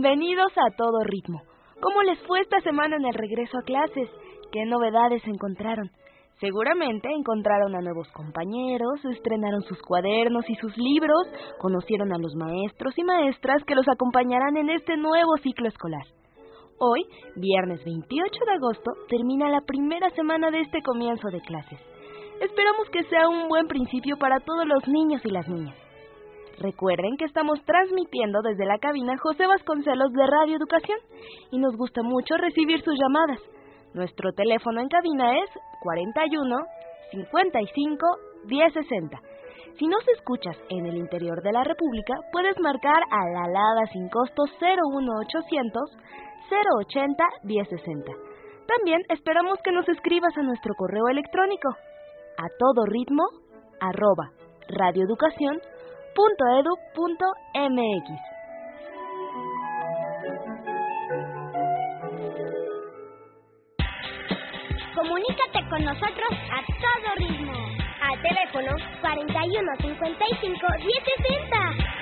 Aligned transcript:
Bienvenidos 0.00 0.52
a 0.56 0.70
Todo 0.76 1.02
Ritmo. 1.02 1.42
¿Cómo 1.80 2.04
les 2.04 2.20
fue 2.24 2.38
esta 2.38 2.60
semana 2.60 2.94
en 2.94 3.04
el 3.04 3.14
regreso 3.14 3.58
a 3.58 3.64
clases? 3.64 4.08
¿Qué 4.52 4.64
novedades 4.64 5.26
encontraron? 5.26 5.90
Seguramente 6.38 7.08
encontraron 7.10 7.74
a 7.74 7.80
nuevos 7.80 8.06
compañeros, 8.12 9.04
estrenaron 9.10 9.60
sus 9.62 9.82
cuadernos 9.82 10.48
y 10.48 10.54
sus 10.54 10.76
libros, 10.78 11.26
conocieron 11.58 12.12
a 12.12 12.18
los 12.18 12.32
maestros 12.36 12.96
y 12.96 13.02
maestras 13.02 13.64
que 13.64 13.74
los 13.74 13.88
acompañarán 13.88 14.56
en 14.56 14.70
este 14.70 14.96
nuevo 14.96 15.36
ciclo 15.42 15.66
escolar. 15.66 16.06
Hoy, 16.78 17.04
viernes 17.34 17.84
28 17.84 18.44
de 18.46 18.52
agosto, 18.52 18.92
termina 19.08 19.50
la 19.50 19.62
primera 19.62 20.10
semana 20.10 20.52
de 20.52 20.60
este 20.60 20.80
comienzo 20.80 21.26
de 21.28 21.40
clases. 21.40 21.80
Esperamos 22.40 22.88
que 22.90 23.02
sea 23.10 23.28
un 23.28 23.48
buen 23.48 23.66
principio 23.66 24.16
para 24.16 24.38
todos 24.38 24.64
los 24.64 24.86
niños 24.86 25.22
y 25.24 25.30
las 25.30 25.48
niñas. 25.48 25.87
Recuerden 26.60 27.16
que 27.16 27.24
estamos 27.24 27.64
transmitiendo 27.64 28.42
desde 28.42 28.66
la 28.66 28.78
cabina 28.78 29.16
José 29.18 29.46
Vasconcelos 29.46 30.12
de 30.12 30.26
Radio 30.26 30.56
Educación 30.56 30.98
y 31.52 31.58
nos 31.58 31.76
gusta 31.76 32.02
mucho 32.02 32.36
recibir 32.36 32.82
sus 32.82 32.98
llamadas. 32.98 33.38
Nuestro 33.94 34.32
teléfono 34.32 34.80
en 34.80 34.88
cabina 34.88 35.38
es 35.38 35.50
41 35.82 36.56
55 37.12 38.06
1060. 38.46 39.20
Si 39.78 39.86
nos 39.86 40.02
escuchas 40.08 40.56
en 40.70 40.86
el 40.86 40.96
interior 40.96 41.40
de 41.42 41.52
la 41.52 41.62
República, 41.62 42.14
puedes 42.32 42.58
marcar 42.58 43.04
a 43.08 43.30
la 43.32 43.44
alada 43.44 43.86
sin 43.92 44.08
costo 44.08 44.42
01800 44.60 45.96
080 46.80 47.24
1060. 47.44 48.12
También 48.66 49.00
esperamos 49.10 49.60
que 49.62 49.70
nos 49.70 49.88
escribas 49.88 50.36
a 50.36 50.42
nuestro 50.42 50.74
correo 50.74 51.06
electrónico 51.08 51.68
a 52.36 52.48
todo 52.58 52.84
ritmo 52.84 53.22
arroba 53.80 54.32
radioeducación.edu.mx. 56.18 58.06
Comunícate 64.94 65.68
con 65.70 65.84
nosotros 65.84 66.30
a 66.50 66.60
todo 66.66 67.14
ritmo. 67.16 67.52
Al 68.02 68.20
teléfono 68.22 68.76
41 69.00 69.76
55 69.80 70.66
1060. 70.84 71.97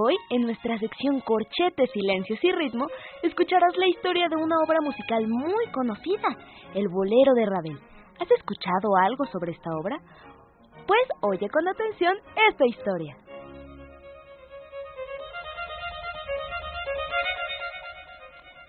Hoy, 0.00 0.16
en 0.30 0.42
nuestra 0.42 0.78
sección 0.78 1.18
Corchetes, 1.22 1.90
Silencios 1.90 2.38
y 2.44 2.52
Ritmo, 2.52 2.86
escucharás 3.20 3.76
la 3.76 3.88
historia 3.88 4.28
de 4.28 4.36
una 4.36 4.54
obra 4.64 4.78
musical 4.80 5.26
muy 5.26 5.66
conocida, 5.72 6.28
El 6.72 6.86
Bolero 6.86 7.34
de 7.34 7.44
Ravel. 7.44 7.80
¿Has 8.20 8.30
escuchado 8.30 8.94
algo 9.02 9.24
sobre 9.24 9.50
esta 9.50 9.70
obra? 9.74 9.98
Pues 10.86 11.02
oye 11.22 11.48
con 11.48 11.66
atención 11.66 12.14
esta 12.48 12.64
historia. 12.64 13.16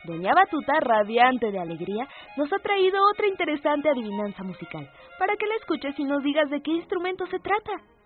Doña 0.06 0.34
Batuta, 0.34 0.79
radiante 0.81 1.51
de 1.51 1.59
alegría, 1.59 2.07
nos 2.38 2.51
ha 2.51 2.57
traído 2.57 2.97
otra 3.13 3.28
interesante 3.28 3.88
adivinanza 3.88 4.41
musical, 4.41 4.89
para 5.19 5.35
que 5.35 5.45
la 5.45 5.57
escuches 5.57 5.94
y 6.00 6.06
nos 6.06 6.23
digas 6.23 6.50
de 6.50 6.59
qué 6.63 6.72
instrumento 6.72 7.28
se 7.28 7.38
trata. 7.38 7.98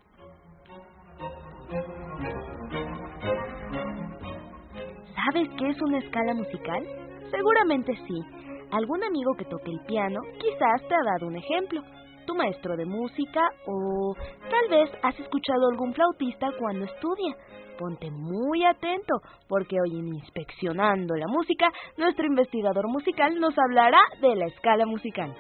¿Sabes 5.25 5.47
qué 5.57 5.69
es 5.69 5.81
una 5.81 5.99
escala 5.99 6.33
musical? 6.33 6.83
Seguramente 7.31 7.95
sí. 8.07 8.19
Algún 8.71 9.03
amigo 9.03 9.35
que 9.37 9.45
toque 9.45 9.71
el 9.71 9.79
piano 9.85 10.19
quizás 10.39 10.87
te 10.87 10.95
ha 10.95 11.03
dado 11.03 11.27
un 11.27 11.37
ejemplo. 11.37 11.81
Tu 12.25 12.35
maestro 12.35 12.75
de 12.75 12.85
música 12.85 13.41
o 13.67 14.15
tal 14.49 14.69
vez 14.69 14.89
has 15.01 15.17
escuchado 15.19 15.69
algún 15.71 15.93
flautista 15.93 16.47
cuando 16.59 16.85
estudia. 16.85 17.35
Ponte 17.77 18.11
muy 18.11 18.65
atento 18.65 19.21
porque 19.47 19.77
hoy 19.81 19.99
en 19.99 20.07
Inspeccionando 20.07 21.15
la 21.15 21.27
Música, 21.27 21.71
nuestro 21.97 22.25
investigador 22.25 22.87
musical 22.89 23.39
nos 23.39 23.57
hablará 23.57 23.99
de 24.19 24.35
la 24.35 24.47
escala 24.47 24.85
musical. 24.85 25.33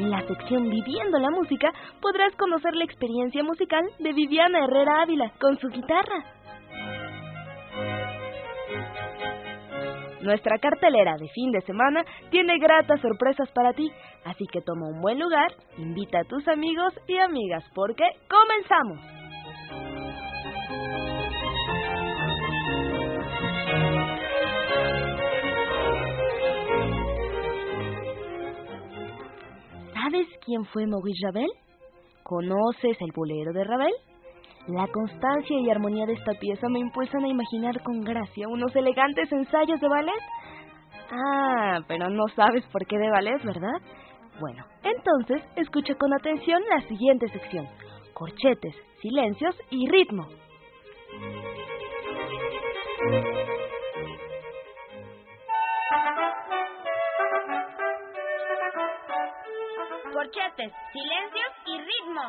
En 0.00 0.10
la 0.10 0.26
sección 0.26 0.70
Viviendo 0.70 1.18
la 1.18 1.28
Música 1.28 1.70
podrás 2.00 2.34
conocer 2.36 2.74
la 2.74 2.84
experiencia 2.84 3.44
musical 3.44 3.84
de 3.98 4.14
Viviana 4.14 4.64
Herrera 4.64 5.02
Ávila 5.02 5.30
con 5.38 5.58
su 5.58 5.68
guitarra. 5.68 6.24
Nuestra 10.22 10.58
cartelera 10.58 11.16
de 11.18 11.28
fin 11.28 11.52
de 11.52 11.60
semana 11.66 12.02
tiene 12.30 12.58
gratas 12.58 12.98
sorpresas 13.02 13.50
para 13.52 13.74
ti, 13.74 13.92
así 14.24 14.46
que 14.50 14.62
toma 14.62 14.88
un 14.88 15.02
buen 15.02 15.18
lugar, 15.18 15.52
invita 15.76 16.20
a 16.20 16.24
tus 16.24 16.48
amigos 16.48 16.94
y 17.06 17.18
amigas 17.18 17.62
porque 17.74 18.04
comenzamos. 18.26 19.00
¿Sabes 30.10 30.26
quién 30.44 30.64
fue 30.64 30.86
Maurice 30.88 31.24
Ravel? 31.26 31.50
¿Conoces 32.24 32.96
el 33.00 33.12
bolero 33.14 33.52
de 33.52 33.62
Ravel? 33.62 33.92
La 34.66 34.88
constancia 34.88 35.56
y 35.56 35.70
armonía 35.70 36.04
de 36.04 36.14
esta 36.14 36.32
pieza 36.32 36.68
me 36.68 36.80
impulsan 36.80 37.24
a 37.24 37.28
imaginar 37.28 37.80
con 37.84 38.00
gracia 38.00 38.48
unos 38.48 38.74
elegantes 38.74 39.30
ensayos 39.30 39.80
de 39.80 39.88
ballet. 39.88 40.20
Ah, 41.12 41.78
pero 41.86 42.08
no 42.08 42.26
sabes 42.34 42.64
por 42.72 42.84
qué 42.86 42.98
de 42.98 43.08
ballet, 43.08 43.40
¿verdad? 43.44 43.80
Bueno, 44.40 44.64
entonces 44.82 45.42
escucha 45.54 45.94
con 45.94 46.12
atención 46.12 46.60
la 46.68 46.80
siguiente 46.88 47.28
sección. 47.28 47.68
Corchetes, 48.12 48.74
silencios 49.00 49.54
y 49.70 49.88
ritmo. 49.88 50.26
Silencios 60.56 61.52
y 61.66 61.78
ritmo. 61.78 62.22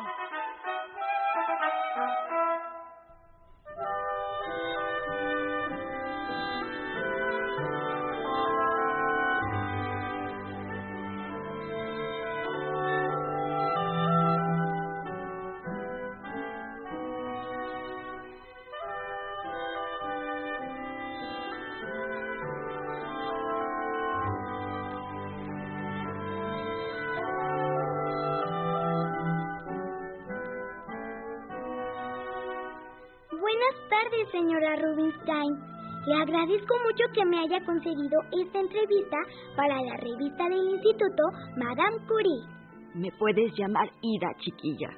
Agradezco 36.32 36.74
mucho 36.84 37.04
que 37.12 37.24
me 37.26 37.38
haya 37.38 37.64
conseguido 37.64 38.20
esta 38.32 38.60
entrevista 38.60 39.16
para 39.54 39.76
la 39.82 39.96
revista 39.98 40.48
del 40.48 40.70
Instituto 40.70 41.22
Madame 41.56 41.98
Curie. 42.08 42.48
Me 42.94 43.10
puedes 43.18 43.52
llamar 43.56 43.88
Ida, 44.00 44.28
chiquilla. 44.38 44.88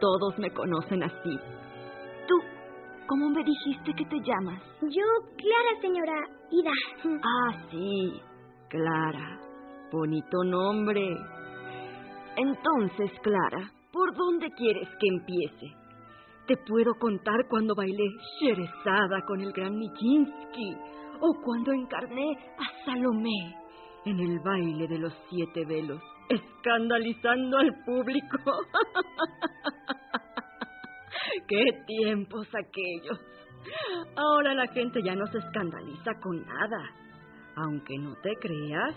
Todos 0.00 0.38
me 0.38 0.50
conocen 0.52 1.02
así. 1.02 1.38
Tú, 2.28 2.34
¿cómo 3.08 3.30
me 3.30 3.42
dijiste 3.42 3.94
que 3.96 4.04
te 4.04 4.20
llamas? 4.20 4.62
Yo, 4.82 5.06
Clara, 5.36 5.80
señora 5.80 6.28
Ida. 6.50 6.70
Ah, 7.22 7.66
sí, 7.70 8.20
Clara. 8.68 9.40
Bonito 9.92 10.44
nombre. 10.44 11.02
Entonces, 12.36 13.10
Clara, 13.22 13.70
¿por 13.92 14.14
dónde 14.14 14.50
quieres 14.56 14.88
que 15.00 15.08
empiece? 15.08 15.85
Te 16.46 16.56
puedo 16.58 16.94
contar 16.94 17.48
cuando 17.48 17.74
bailé 17.74 18.04
Sherezada 18.38 19.20
con 19.26 19.40
el 19.40 19.52
gran 19.52 19.76
Nijinsky 19.76 20.76
o 21.20 21.34
cuando 21.42 21.72
encarné 21.72 22.38
a 22.56 22.84
Salomé 22.84 23.56
en 24.04 24.20
el 24.20 24.38
baile 24.38 24.86
de 24.86 24.98
los 24.98 25.12
siete 25.28 25.64
velos, 25.64 26.00
escandalizando 26.28 27.58
al 27.58 27.72
público. 27.84 28.38
¡Qué 31.48 31.64
tiempos 31.88 32.46
aquellos! 32.54 33.18
Ahora 34.14 34.54
la 34.54 34.68
gente 34.68 35.02
ya 35.02 35.16
no 35.16 35.26
se 35.26 35.38
escandaliza 35.38 36.12
con 36.22 36.46
nada. 36.46 36.78
Aunque 37.56 37.98
no 37.98 38.14
te 38.22 38.36
creas, 38.36 38.94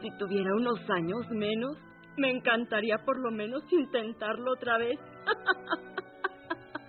si 0.00 0.10
tuviera 0.18 0.52
unos 0.56 0.80
años 0.90 1.30
menos, 1.30 1.78
me 2.16 2.32
encantaría 2.32 2.98
por 3.04 3.20
lo 3.20 3.30
menos 3.30 3.62
intentarlo 3.70 4.54
otra 4.54 4.78
vez. 4.78 4.98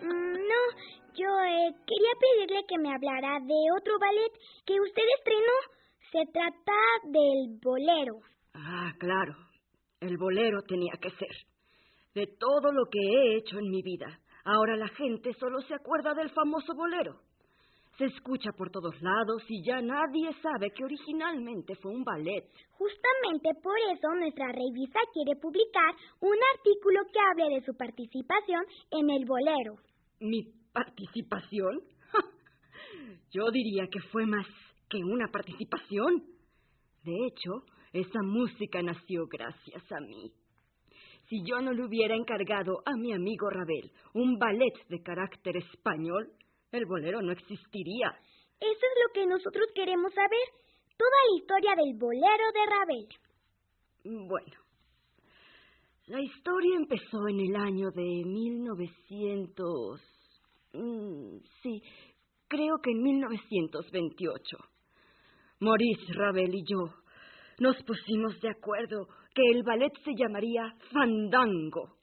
No, 0.03 0.61
yo 1.15 1.27
eh, 1.27 1.75
quería 1.88 2.13
pedirle 2.19 2.65
que 2.67 2.77
me 2.77 2.94
hablara 2.94 3.39
de 3.39 3.59
otro 3.77 3.97
ballet 4.00 4.31
que 4.65 4.79
usted 4.79 5.03
estrenó. 5.17 5.57
Se 6.11 6.31
trata 6.31 6.73
del 7.05 7.59
bolero. 7.61 8.19
Ah, 8.53 8.91
claro. 9.00 9.33
El 10.00 10.17
bolero 10.17 10.61
tenía 10.67 10.94
que 11.01 11.09
ser. 11.11 11.35
De 12.13 12.27
todo 12.38 12.71
lo 12.71 12.85
que 12.91 13.00
he 13.00 13.38
hecho 13.38 13.57
en 13.57 13.69
mi 13.71 13.81
vida, 13.81 14.19
ahora 14.45 14.75
la 14.75 14.89
gente 14.89 15.33
solo 15.39 15.61
se 15.61 15.73
acuerda 15.73 16.13
del 16.13 16.29
famoso 16.31 16.75
bolero. 16.75 17.19
Se 17.97 18.05
escucha 18.05 18.51
por 18.57 18.71
todos 18.71 19.00
lados 19.01 19.44
y 19.47 19.63
ya 19.63 19.79
nadie 19.79 20.29
sabe 20.41 20.71
que 20.71 20.83
originalmente 20.83 21.75
fue 21.75 21.91
un 21.91 22.03
ballet. 22.03 22.44
Justamente 22.71 23.50
por 23.61 23.77
eso 23.94 24.07
nuestra 24.15 24.47
revista 24.51 25.00
quiere 25.13 25.39
publicar 25.39 25.95
un 26.19 26.38
artículo 26.55 27.01
que 27.13 27.19
hable 27.19 27.55
de 27.55 27.65
su 27.65 27.73
participación 27.77 28.63
en 28.91 29.09
el 29.11 29.25
bolero. 29.25 29.77
¿Mi 30.23 30.41
participación? 30.71 31.81
Yo 33.31 33.51
diría 33.51 33.87
que 33.91 33.99
fue 34.09 34.25
más 34.25 34.47
que 34.89 34.99
una 35.03 35.27
participación. 35.27 36.23
De 37.03 37.11
hecho, 37.27 37.65
esa 37.91 38.21
música 38.23 38.81
nació 38.81 39.27
gracias 39.27 39.83
a 39.91 39.99
mí. 39.99 40.31
Si 41.27 41.43
yo 41.43 41.59
no 41.61 41.73
le 41.73 41.83
hubiera 41.83 42.15
encargado 42.15 42.81
a 42.85 42.95
mi 42.95 43.11
amigo 43.11 43.49
Ravel 43.49 43.91
un 44.13 44.37
ballet 44.37 44.73
de 44.87 45.03
carácter 45.03 45.57
español, 45.57 46.31
el 46.71 46.85
bolero 46.85 47.21
no 47.21 47.33
existiría. 47.33 48.07
Eso 48.59 48.71
es 48.71 49.03
lo 49.05 49.13
que 49.13 49.27
nosotros 49.27 49.67
queremos 49.75 50.13
saber. 50.13 50.47
Toda 50.97 51.17
la 51.27 51.37
historia 51.37 51.75
del 51.75 51.97
bolero 51.97 52.45
de 52.53 52.65
Ravel. 52.69 53.07
Bueno, 54.27 54.62
la 56.07 56.21
historia 56.21 56.75
empezó 56.75 57.27
en 57.29 57.39
el 57.39 57.55
año 57.55 57.89
de 57.91 58.23
1900. 58.25 60.01
Mm, 60.73 61.38
sí, 61.61 61.81
creo 62.47 62.77
que 62.83 62.91
en 62.91 63.01
1928. 63.01 64.57
Maurice 65.59 66.13
Ravel 66.13 66.53
y 66.55 66.63
yo 66.65 66.94
nos 67.59 67.81
pusimos 67.83 68.39
de 68.41 68.50
acuerdo 68.50 69.07
que 69.33 69.44
el 69.51 69.63
ballet 69.63 69.94
se 70.03 70.11
llamaría 70.17 70.75
Fandango 70.91 71.95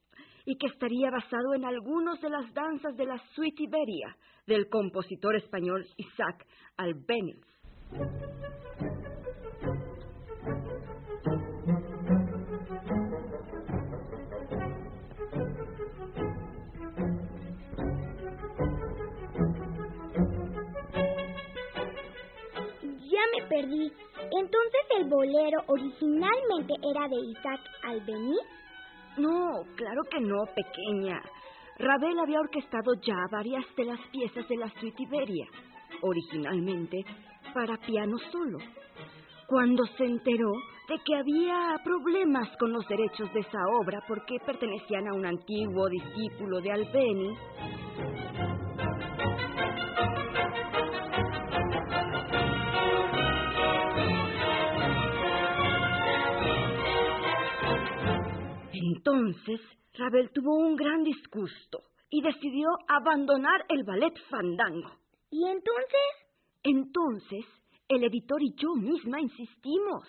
y 0.47 0.57
que 0.57 0.69
estaría 0.69 1.11
basado 1.11 1.53
en 1.55 1.67
algunos 1.67 2.21
de 2.23 2.31
las 2.31 2.53
danzas 2.55 2.97
de 2.97 3.05
la 3.05 3.19
Suite 3.35 3.63
Iberia 3.63 4.17
del 4.47 4.69
compositor 4.71 5.37
español 5.37 5.85
Isaac 5.99 6.47
Albéniz. 6.79 7.45
Perdí. 23.51 23.93
Entonces 24.31 24.83
el 24.99 25.09
bolero 25.09 25.59
originalmente 25.67 26.75
era 26.91 27.09
de 27.09 27.17
Isaac 27.17 27.61
Albéniz. 27.83 28.47
No, 29.19 29.65
claro 29.77 30.03
que 30.11 30.21
no, 30.21 30.39
pequeña. 30.55 31.21
Ravel 31.79 32.19
había 32.21 32.41
orquestado 32.41 32.95
ya 33.03 33.17
varias 33.31 33.65
de 33.77 33.85
las 33.85 34.01
piezas 34.13 34.49
de 34.49 34.57
la 34.57 34.71
suite 34.79 35.03
Iberia, 35.03 35.47
originalmente 36.03 37.05
para 37.53 37.77
piano 37.79 38.17
solo. 38.31 38.59
Cuando 39.47 39.85
se 39.97 40.05
enteró 40.05 40.53
de 40.89 40.97
que 41.05 41.17
había 41.17 41.77
problemas 41.83 42.49
con 42.59 42.73
los 42.73 42.87
derechos 42.87 43.33
de 43.33 43.41
esa 43.41 43.59
obra 43.81 44.01
porque 44.07 44.37
pertenecían 44.47 45.09
a 45.09 45.15
un 45.15 45.27
antiguo 45.27 45.89
discípulo 45.89 46.61
de 46.61 46.73
Albeni, 46.73 47.37
Entonces, 58.91 59.61
Ravel 59.95 60.31
tuvo 60.31 60.57
un 60.57 60.75
gran 60.75 61.05
disgusto 61.05 61.79
y 62.11 62.23
decidió 62.23 62.71
abandonar 62.89 63.65
el 63.69 63.85
ballet 63.85 64.15
fandango. 64.29 64.91
¿Y 65.31 65.45
entonces? 65.45 66.11
Entonces, 66.65 67.45
el 67.89 68.03
editor 68.03 68.43
y 68.43 68.53
yo 68.57 68.75
misma 68.75 69.21
insistimos. 69.21 70.09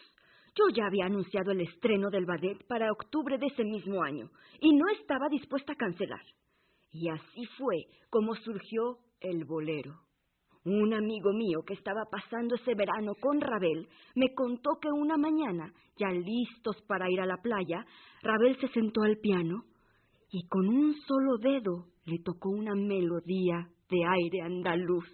Yo 0.55 0.63
ya 0.75 0.87
había 0.87 1.05
anunciado 1.05 1.51
el 1.51 1.61
estreno 1.61 2.09
del 2.09 2.25
ballet 2.25 2.57
para 2.67 2.91
octubre 2.91 3.37
de 3.37 3.47
ese 3.47 3.63
mismo 3.63 4.01
año 4.01 4.31
y 4.59 4.73
no 4.73 4.89
estaba 4.99 5.29
dispuesta 5.29 5.73
a 5.73 5.77
cancelar. 5.77 6.25
Y 6.91 7.07
así 7.09 7.45
fue 7.59 7.85
como 8.09 8.33
surgió 8.33 8.97
el 9.19 9.45
bolero. 9.45 9.99
Un 10.63 10.93
amigo 10.93 11.33
mío 11.33 11.63
que 11.65 11.73
estaba 11.73 12.05
pasando 12.05 12.53
ese 12.53 12.75
verano 12.75 13.13
con 13.19 13.41
Ravel 13.41 13.87
me 14.13 14.33
contó 14.35 14.77
que 14.79 14.89
una 14.91 15.17
mañana, 15.17 15.73
ya 15.97 16.09
listos 16.09 16.79
para 16.87 17.09
ir 17.09 17.19
a 17.19 17.25
la 17.25 17.37
playa, 17.37 17.83
Ravel 18.21 18.55
se 18.59 18.67
sentó 18.67 19.01
al 19.01 19.17
piano 19.17 19.63
y 20.29 20.47
con 20.47 20.67
un 20.67 20.93
solo 21.07 21.37
dedo 21.37 21.87
le 22.05 22.19
tocó 22.19 22.49
una 22.49 22.75
melodía 22.75 23.69
de 23.89 24.05
aire 24.05 24.41
andaluz. 24.41 25.09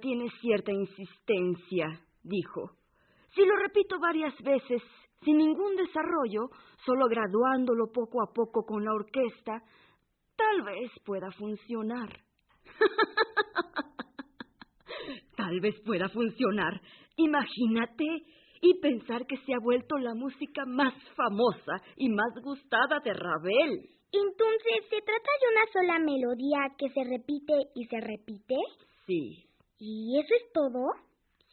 Tiene 0.00 0.30
cierta 0.40 0.72
insistencia, 0.72 2.00
dijo. 2.22 2.70
Si 3.34 3.44
lo 3.44 3.56
repito 3.56 3.98
varias 4.00 4.34
veces, 4.42 4.82
sin 5.22 5.36
ningún 5.36 5.76
desarrollo, 5.76 6.48
solo 6.84 7.06
graduándolo 7.08 7.92
poco 7.92 8.22
a 8.22 8.32
poco 8.32 8.64
con 8.64 8.84
la 8.84 8.92
orquesta, 8.92 9.62
tal 10.36 10.62
vez 10.62 10.90
pueda 11.04 11.30
funcionar. 11.32 12.08
tal 15.36 15.60
vez 15.60 15.78
pueda 15.84 16.08
funcionar. 16.08 16.80
Imagínate 17.16 18.04
y 18.62 18.80
pensar 18.80 19.26
que 19.26 19.36
se 19.44 19.52
ha 19.54 19.58
vuelto 19.62 19.98
la 19.98 20.14
música 20.14 20.64
más 20.64 20.94
famosa 21.14 21.82
y 21.96 22.08
más 22.08 22.32
gustada 22.42 23.00
de 23.04 23.12
Ravel. 23.12 23.90
Entonces, 24.12 24.88
¿se 24.88 25.02
trata 25.02 25.30
de 25.40 25.48
una 25.52 25.66
sola 25.72 25.98
melodía 25.98 26.74
que 26.76 26.88
se 26.90 27.04
repite 27.04 27.54
y 27.74 27.86
se 27.86 28.00
repite? 28.00 28.56
Sí. 29.06 29.49
¿Y 29.80 30.20
eso 30.20 30.34
es 30.34 30.52
todo? 30.52 30.92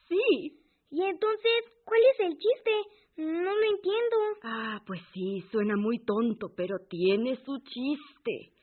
Sí. 0.09 0.59
¿Y 0.91 1.01
entonces 1.01 1.63
cuál 1.85 2.01
es 2.13 2.19
el 2.19 2.37
chiste? 2.37 2.71
No 3.15 3.55
lo 3.55 3.63
entiendo. 3.63 4.17
Ah, 4.43 4.81
pues 4.85 5.01
sí, 5.13 5.41
suena 5.49 5.75
muy 5.77 5.99
tonto, 5.99 6.49
pero 6.55 6.75
tiene 6.89 7.37
su 7.45 7.57
chiste. 7.59 8.53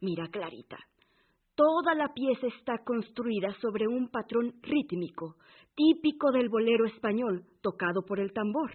Mira, 0.00 0.28
Clarita, 0.28 0.76
toda 1.54 1.94
la 1.94 2.12
pieza 2.12 2.46
está 2.46 2.84
construida 2.84 3.54
sobre 3.60 3.88
un 3.88 4.10
patrón 4.10 4.52
rítmico, 4.62 5.36
típico 5.74 6.30
del 6.30 6.50
bolero 6.50 6.84
español, 6.84 7.44
tocado 7.62 8.02
por 8.06 8.20
el 8.20 8.32
tambor. 8.32 8.70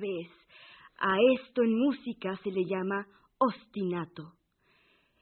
Vez. 0.00 0.28
A 0.98 1.16
esto 1.38 1.62
en 1.62 1.78
música 1.78 2.36
se 2.42 2.50
le 2.50 2.64
llama 2.64 3.06
ostinato. 3.38 4.34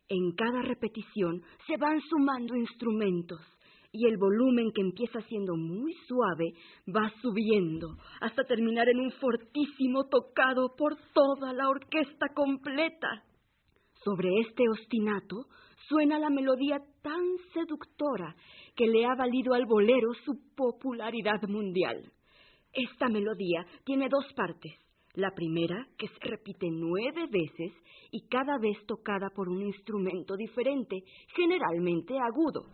En 0.08 0.32
cada 0.32 0.62
repetición 0.62 1.42
se 1.66 1.76
van 1.76 2.00
sumando 2.00 2.56
instrumentos 2.56 3.40
y 3.92 4.06
el 4.06 4.16
volumen 4.16 4.70
que 4.75 4.82
empieza 4.82 5.20
siendo 5.23 5.54
muy 5.56 5.94
suave 6.06 6.52
va 6.88 7.12
subiendo 7.20 7.97
hasta 8.20 8.44
terminar 8.44 8.88
en 8.88 9.00
un 9.00 9.12
fortísimo 9.12 10.06
tocado 10.08 10.75
por 10.76 10.97
toda 11.12 11.52
la 11.52 11.68
orquesta 11.68 12.28
completa. 12.35 13.25
Sobre 14.04 14.28
este 14.40 14.64
ostinato 14.68 15.47
suena 15.88 16.18
la 16.18 16.30
melodía 16.30 16.78
tan 17.02 17.23
seductora 17.52 18.35
que 18.76 18.87
le 18.87 19.06
ha 19.06 19.14
valido 19.14 19.54
al 19.54 19.66
bolero 19.66 20.12
su 20.25 20.54
popularidad 20.54 21.42
mundial. 21.49 22.12
Esta 22.78 23.08
melodía 23.08 23.66
tiene 23.85 24.08
dos 24.08 24.25
partes, 24.35 24.73
La 25.14 25.35
primera, 25.35 25.88
que 25.99 26.06
se 26.06 26.20
repite 26.20 26.68
nueve 26.70 27.26
veces 27.28 27.73
y 28.12 28.28
cada 28.28 28.56
vez 28.58 28.76
tocada 28.87 29.30
por 29.30 29.49
un 29.49 29.62
instrumento 29.62 30.37
diferente, 30.37 31.02
generalmente 31.35 32.16
agudo. 32.20 32.66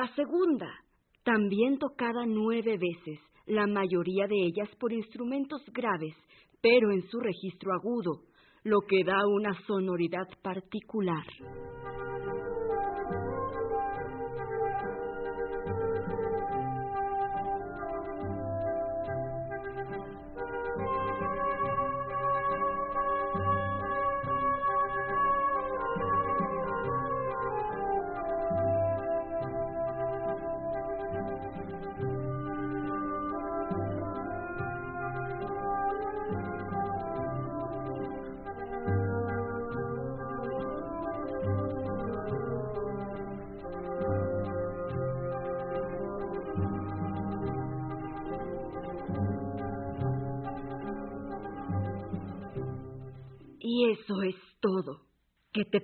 La 0.00 0.14
segunda, 0.14 0.66
también 1.24 1.78
tocada 1.78 2.24
nueve 2.26 2.78
veces, 2.78 3.20
la 3.44 3.66
mayoría 3.66 4.26
de 4.26 4.46
ellas 4.46 4.68
por 4.78 4.94
instrumentos 4.94 5.60
graves, 5.74 6.14
pero 6.62 6.90
en 6.90 7.02
su 7.10 7.20
registro 7.20 7.70
agudo, 7.74 8.22
lo 8.64 8.80
que 8.88 9.04
da 9.04 9.26
una 9.26 9.52
sonoridad 9.66 10.26
particular. 10.40 11.24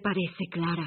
Parece, 0.06 0.44
Clara? 0.52 0.86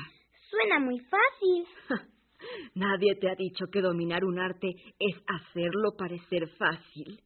Suena 0.49 0.79
muy 0.79 0.97
fácil. 0.99 1.67
Nadie 2.75 3.15
te 3.15 3.29
ha 3.29 3.35
dicho 3.35 3.65
que 3.69 3.81
dominar 3.81 4.23
un 4.23 4.39
arte 4.39 4.69
es 4.97 5.15
hacerlo 5.27 5.91
parecer 5.97 6.47
fácil. 6.57 7.19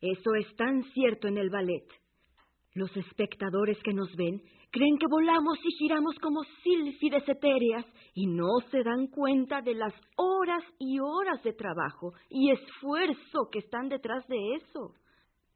Eso 0.00 0.34
es 0.36 0.54
tan 0.54 0.84
cierto 0.94 1.26
en 1.26 1.38
el 1.38 1.50
ballet. 1.50 1.86
Los 2.74 2.96
espectadores 2.96 3.78
que 3.82 3.92
nos 3.92 4.14
ven 4.14 4.40
creen 4.70 4.96
que 4.98 5.06
volamos 5.10 5.58
y 5.64 5.72
giramos 5.78 6.14
como 6.20 6.40
sílfides 6.62 7.28
etéreas 7.28 7.84
y 8.14 8.26
no 8.26 8.60
se 8.70 8.84
dan 8.84 9.08
cuenta 9.08 9.60
de 9.60 9.74
las 9.74 9.94
horas 10.16 10.62
y 10.78 11.00
horas 11.00 11.42
de 11.42 11.52
trabajo 11.52 12.12
y 12.30 12.52
esfuerzo 12.52 13.48
que 13.50 13.58
están 13.58 13.88
detrás 13.88 14.24
de 14.28 14.36
eso. 14.54 14.94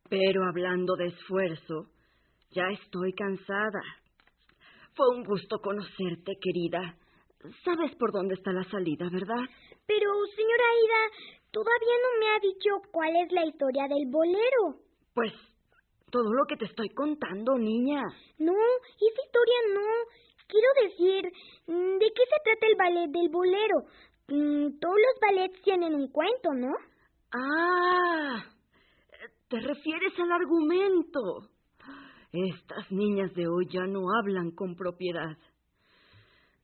Pero 0.08 0.44
hablando 0.44 0.96
de 0.96 1.06
esfuerzo, 1.06 1.86
ya 2.50 2.64
estoy 2.70 3.12
cansada. 3.12 4.01
Fue 4.94 5.08
un 5.08 5.24
gusto 5.24 5.58
conocerte, 5.60 6.32
querida. 6.40 6.96
Sabes 7.64 7.94
por 7.96 8.12
dónde 8.12 8.34
está 8.34 8.52
la 8.52 8.64
salida, 8.64 9.08
¿verdad? 9.10 9.42
Pero, 9.86 10.10
señora 10.36 10.64
Aida, 10.72 11.02
todavía 11.50 11.96
no 12.02 12.20
me 12.20 12.28
ha 12.30 12.38
dicho 12.40 12.70
cuál 12.92 13.16
es 13.16 13.32
la 13.32 13.46
historia 13.46 13.88
del 13.88 14.06
bolero. 14.10 14.78
Pues 15.14 15.32
todo 16.10 16.32
lo 16.32 16.44
que 16.46 16.56
te 16.56 16.66
estoy 16.66 16.88
contando, 16.90 17.56
niña. 17.58 18.02
No, 18.38 18.52
esa 18.52 19.22
historia 19.24 19.58
no. 19.74 19.88
Quiero 20.46 20.68
decir, 20.88 21.24
¿de 21.66 22.12
qué 22.14 22.22
se 22.28 22.42
trata 22.44 22.66
el 22.66 22.76
ballet 22.76 23.10
del 23.10 23.28
bolero? 23.30 23.78
Mm, 24.28 24.78
todos 24.78 24.96
los 24.96 25.20
ballets 25.20 25.62
tienen 25.62 25.94
un 25.94 26.08
cuento, 26.08 26.52
¿no? 26.54 26.72
Ah, 27.34 28.44
te 29.48 29.58
refieres 29.60 30.12
al 30.18 30.32
argumento. 30.32 31.51
Estas 32.32 32.90
niñas 32.90 33.34
de 33.34 33.46
hoy 33.46 33.66
ya 33.70 33.86
no 33.86 34.06
hablan 34.18 34.52
con 34.52 34.74
propiedad. 34.74 35.36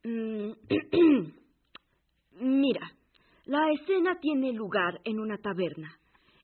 Mm, 0.03 0.53
Mira, 2.41 2.91
la 3.45 3.71
escena 3.73 4.19
tiene 4.19 4.53
lugar 4.53 4.99
en 5.05 5.21
una 5.21 5.37
taberna. 5.37 5.93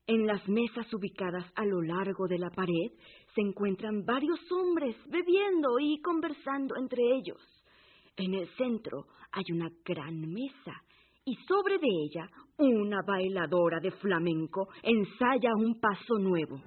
En 0.06 0.26
las 0.26 0.46
mesas 0.46 0.92
ubicadas 0.92 1.46
a 1.56 1.64
lo 1.64 1.80
largo 1.80 2.26
de 2.28 2.38
la 2.38 2.50
pared 2.50 2.92
se 3.34 3.40
encuentran 3.40 4.04
varios 4.04 4.40
hombres 4.52 4.94
bebiendo 5.06 5.78
y 5.80 6.02
conversando 6.02 6.74
entre 6.76 7.02
ellos. 7.16 7.40
En 8.18 8.34
el 8.34 8.46
centro 8.56 9.06
hay 9.32 9.44
una 9.52 9.70
gran 9.86 10.20
mesa 10.20 10.82
y 11.24 11.34
sobre 11.48 11.78
de 11.78 11.88
ella 11.88 12.28
una 12.58 13.00
bailadora 13.06 13.80
de 13.80 13.90
flamenco 13.92 14.68
ensaya 14.82 15.50
un 15.56 15.80
paso 15.80 16.18
nuevo 16.18 16.60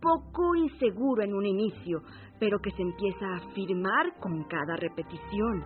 poco 0.00 0.54
inseguro 0.54 1.22
en 1.22 1.34
un 1.34 1.46
inicio, 1.46 2.02
pero 2.38 2.58
que 2.58 2.70
se 2.70 2.82
empieza 2.82 3.26
a 3.26 3.36
afirmar 3.36 4.18
con 4.20 4.44
cada 4.44 4.76
repetición. 4.76 5.64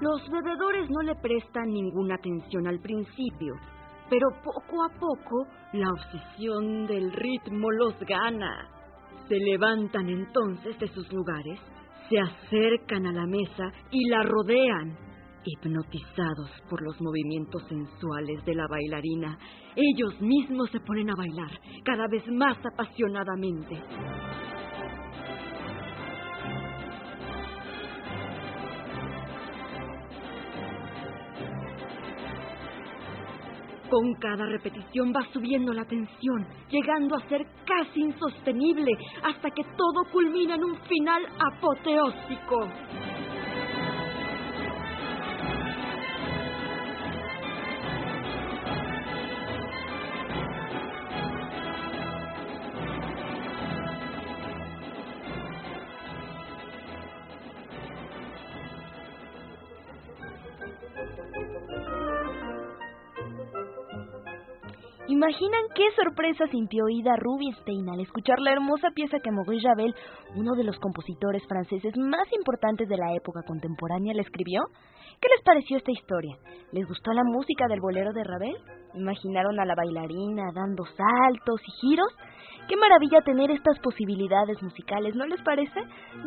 Los 0.00 0.30
bebedores 0.30 0.88
no 0.90 1.02
le 1.02 1.14
prestan 1.16 1.72
ninguna 1.72 2.14
atención 2.14 2.66
al 2.68 2.78
principio, 2.80 3.54
pero 4.08 4.28
poco 4.44 4.84
a 4.84 4.88
poco 4.90 5.46
la 5.72 5.88
obsesión 5.90 6.86
del 6.86 7.10
ritmo 7.12 7.70
los 7.72 7.98
gana. 8.00 8.75
Se 9.28 9.36
levantan 9.36 10.08
entonces 10.08 10.78
de 10.78 10.88
sus 10.88 11.12
lugares, 11.12 11.58
se 12.08 12.18
acercan 12.18 13.06
a 13.06 13.12
la 13.12 13.26
mesa 13.26 13.72
y 13.90 14.08
la 14.08 14.22
rodean. 14.22 14.96
Hipnotizados 15.44 16.50
por 16.68 16.82
los 16.82 17.00
movimientos 17.00 17.62
sensuales 17.68 18.44
de 18.44 18.54
la 18.54 18.66
bailarina, 18.68 19.38
ellos 19.76 20.20
mismos 20.20 20.70
se 20.70 20.80
ponen 20.80 21.10
a 21.10 21.14
bailar 21.16 21.50
cada 21.84 22.08
vez 22.08 22.26
más 22.28 22.56
apasionadamente. 22.64 23.80
Con 33.90 34.14
cada 34.14 34.46
repetición 34.46 35.12
va 35.14 35.24
subiendo 35.32 35.72
la 35.72 35.84
tensión, 35.84 36.44
llegando 36.70 37.14
a 37.16 37.28
ser 37.28 37.46
casi 37.64 38.00
insostenible, 38.00 38.90
hasta 39.22 39.50
que 39.50 39.62
todo 39.62 40.04
culmina 40.10 40.56
en 40.56 40.64
un 40.64 40.76
final 40.82 41.22
apoteósico. 41.38 42.68
¿Imaginan 65.26 65.64
qué 65.74 65.82
sorpresa 66.00 66.46
sintió 66.52 66.88
Ida 66.88 67.16
Rubinstein 67.16 67.88
al 67.90 67.98
escuchar 67.98 68.38
la 68.38 68.52
hermosa 68.52 68.90
pieza 68.94 69.18
que 69.18 69.32
Maurice 69.32 69.66
Ravel, 69.66 69.92
uno 70.36 70.54
de 70.54 70.62
los 70.62 70.78
compositores 70.78 71.42
franceses 71.48 71.96
más 71.96 72.32
importantes 72.32 72.88
de 72.88 72.96
la 72.96 73.12
época 73.12 73.40
contemporánea, 73.44 74.14
le 74.14 74.22
escribió? 74.22 74.62
¿Qué 75.20 75.26
les 75.34 75.42
pareció 75.42 75.78
esta 75.78 75.90
historia? 75.90 76.36
¿Les 76.70 76.86
gustó 76.86 77.12
la 77.12 77.24
música 77.24 77.66
del 77.66 77.80
bolero 77.80 78.12
de 78.12 78.22
Ravel? 78.22 78.56
¿Imaginaron 78.94 79.58
a 79.58 79.64
la 79.64 79.74
bailarina 79.74 80.44
dando 80.54 80.84
saltos 80.84 81.60
y 81.66 81.72
giros? 81.80 82.14
Qué 82.68 82.76
maravilla 82.76 83.20
tener 83.22 83.50
estas 83.50 83.80
posibilidades 83.80 84.62
musicales, 84.62 85.16
¿no 85.16 85.26
les 85.26 85.42
parece? 85.42 85.80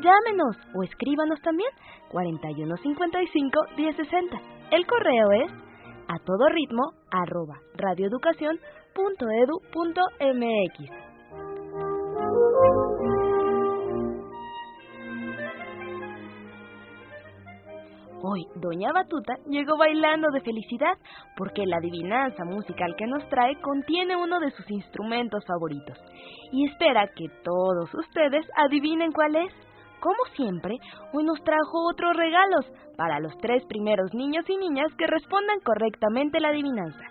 Llámenos 0.03 0.57
o 0.75 0.83
escríbanos 0.83 1.39
también 1.39 1.69
4155 2.11 3.61
1060. 3.77 4.41
El 4.71 4.85
correo 4.85 5.31
es 5.45 5.51
a 6.09 6.17
todo 6.25 6.49
ritmo 6.49 6.83
arroba 7.11 7.61
radioeducación.edu.mx. 8.99 10.91
Hoy, 18.21 18.45
Doña 18.55 18.91
Batuta 18.91 19.35
llegó 19.47 19.77
bailando 19.77 20.27
de 20.33 20.41
felicidad 20.41 20.97
porque 21.37 21.65
la 21.65 21.77
adivinanza 21.77 22.43
musical 22.43 22.93
que 22.97 23.07
nos 23.07 23.27
trae 23.29 23.55
contiene 23.61 24.17
uno 24.17 24.39
de 24.41 24.51
sus 24.51 24.69
instrumentos 24.69 25.45
favoritos 25.45 25.97
y 26.51 26.67
espera 26.67 27.07
que 27.15 27.29
todos 27.43 27.93
ustedes 27.93 28.45
adivinen 28.57 29.13
cuál 29.13 29.37
es. 29.37 29.53
Como 30.01 30.17
siempre, 30.35 30.77
hoy 31.13 31.23
nos 31.25 31.43
trajo 31.43 31.89
otros 31.91 32.15
regalos 32.15 32.65
para 32.95 33.19
los 33.19 33.37
tres 33.37 33.65
primeros 33.65 34.13
niños 34.13 34.45
y 34.49 34.55
niñas 34.57 34.93
que 34.97 35.07
respondan 35.07 35.59
correctamente 35.59 36.39
la 36.39 36.49
adivinanza. 36.49 37.03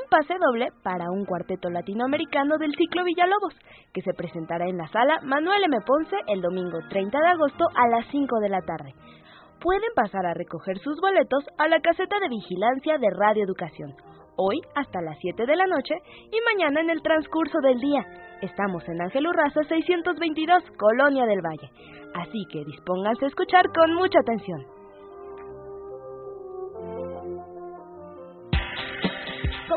Un 0.00 0.08
pase 0.10 0.34
doble 0.38 0.68
para 0.82 1.10
un 1.10 1.24
cuarteto 1.24 1.70
latinoamericano 1.70 2.56
del 2.58 2.74
ciclo 2.76 3.04
Villalobos, 3.04 3.54
que 3.92 4.02
se 4.02 4.14
presentará 4.14 4.68
en 4.68 4.76
la 4.76 4.86
sala 4.88 5.18
Manuel 5.24 5.64
M. 5.64 5.76
Ponce 5.84 6.16
el 6.28 6.40
domingo 6.40 6.78
30 6.88 7.18
de 7.18 7.26
agosto 7.26 7.64
a 7.74 7.88
las 7.88 8.06
5 8.10 8.38
de 8.40 8.48
la 8.48 8.60
tarde 8.62 8.94
pueden 9.60 9.90
pasar 9.94 10.24
a 10.26 10.34
recoger 10.34 10.78
sus 10.78 11.00
boletos 11.00 11.44
a 11.58 11.68
la 11.68 11.80
caseta 11.80 12.18
de 12.20 12.28
vigilancia 12.28 12.98
de 12.98 13.10
Radio 13.10 13.44
Educación, 13.44 13.94
hoy 14.36 14.56
hasta 14.74 15.00
las 15.02 15.18
7 15.20 15.46
de 15.46 15.56
la 15.56 15.66
noche 15.66 15.94
y 16.30 16.38
mañana 16.54 16.80
en 16.80 16.90
el 16.90 17.02
transcurso 17.02 17.58
del 17.60 17.78
día. 17.78 18.04
Estamos 18.40 18.88
en 18.88 19.00
Ángel 19.02 19.26
Urraza 19.26 19.62
622, 19.64 20.62
Colonia 20.78 21.26
del 21.26 21.42
Valle, 21.42 21.70
así 22.14 22.46
que 22.50 22.64
dispónganse 22.64 23.24
a 23.24 23.28
escuchar 23.28 23.66
con 23.74 23.94
mucha 23.94 24.20
atención. 24.20 24.77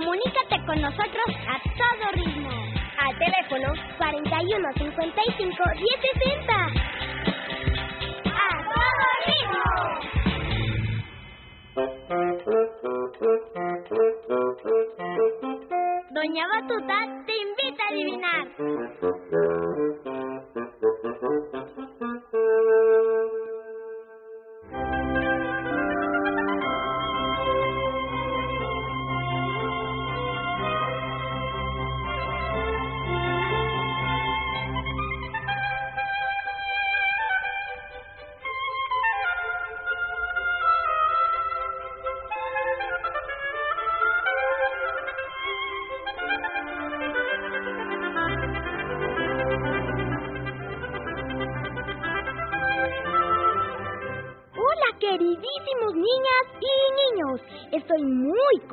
Comunícate 0.01 0.57
con 0.65 0.81
nosotros 0.81 1.27
a 1.47 1.61
todo 1.77 2.11
ritmo. 2.13 2.49
Al 2.97 3.15
teléfono 3.19 3.71
4155 3.99 5.63
1060. 5.75 6.53
Doña 16.09 16.47
Batuta 16.47 16.97
te 17.27 17.33
invita 17.37 17.83
a 17.83 17.87
adivinar. 17.89 18.47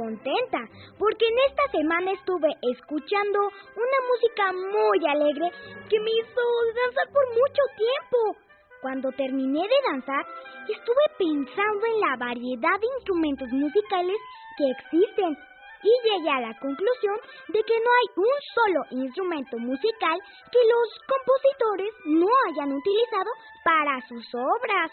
Contenta 0.08 0.58
porque 0.98 1.26
en 1.28 1.36
esta 1.48 1.64
semana 1.70 2.12
estuve 2.12 2.48
escuchando 2.72 3.38
una 3.76 3.98
música 4.08 4.52
muy 4.52 4.98
alegre 5.06 5.50
que 5.88 6.00
me 6.00 6.10
hizo 6.10 6.40
danzar 6.84 7.12
por 7.12 7.26
mucho 7.28 7.62
tiempo. 7.76 8.40
Cuando 8.80 9.12
terminé 9.12 9.60
de 9.60 9.78
danzar, 9.90 10.24
estuve 10.68 11.04
pensando 11.18 11.86
en 11.92 12.00
la 12.00 12.16
variedad 12.16 12.80
de 12.80 12.88
instrumentos 12.96 13.48
musicales 13.52 14.16
que 14.56 14.64
existen 14.70 15.36
y 15.82 15.92
llegué 16.08 16.30
a 16.30 16.40
la 16.40 16.58
conclusión 16.58 17.16
de 17.48 17.62
que 17.62 17.78
no 17.78 17.90
hay 17.92 18.08
un 18.16 18.36
solo 18.54 19.02
instrumento 19.02 19.58
musical 19.58 20.18
que 20.50 20.58
los 20.72 20.88
compositores 21.06 21.92
no 22.06 22.28
hayan 22.48 22.72
utilizado 22.72 23.30
para 23.64 24.00
sus 24.08 24.24
obras. 24.34 24.90